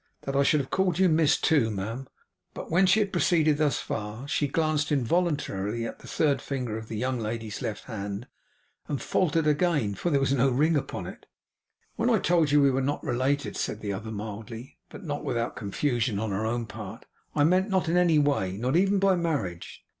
That 0.23 0.35
I 0.35 0.41
should 0.41 0.61
have 0.61 0.71
called 0.71 0.97
you 0.97 1.07
"Miss," 1.07 1.39
too, 1.39 1.69
ma'am!' 1.69 2.07
But 2.55 2.71
when 2.71 2.87
she 2.87 3.01
had 3.01 3.11
proceeded 3.11 3.57
thus 3.59 3.77
far, 3.77 4.27
she 4.27 4.47
glanced 4.47 4.91
involuntarily 4.91 5.85
at 5.85 5.99
the 5.99 6.07
third 6.07 6.41
finger 6.41 6.75
of 6.75 6.87
the 6.87 6.97
young 6.97 7.19
lady's 7.19 7.61
left 7.61 7.83
hand, 7.83 8.25
and 8.87 8.99
faltered 8.99 9.45
again; 9.45 9.93
for 9.93 10.09
there 10.09 10.19
was 10.19 10.33
no 10.33 10.49
ring 10.49 10.75
upon 10.75 11.05
it. 11.05 11.27
'When 11.97 12.09
I 12.09 12.17
told 12.17 12.49
you 12.49 12.63
we 12.63 12.71
were 12.71 12.81
not 12.81 13.03
related,' 13.03 13.55
said 13.55 13.81
the 13.81 13.93
other 13.93 14.09
mildly, 14.09 14.79
but 14.89 15.03
not 15.03 15.23
without 15.23 15.55
confusion 15.55 16.17
on 16.17 16.31
her 16.31 16.47
own 16.47 16.65
part, 16.65 17.05
'I 17.35 17.43
meant 17.43 17.69
not 17.69 17.87
in 17.87 17.95
any 17.95 18.17
way. 18.17 18.57
Not 18.57 18.75
even 18.75 18.97
by 18.97 19.15
marriage. 19.15 19.85